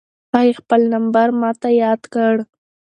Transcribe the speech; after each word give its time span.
هغې 0.33 0.51
خپل 0.59 0.81
نمبر 0.93 1.27
ماته 1.41 1.69
یاد 1.83 2.01
کړ. 2.13 2.33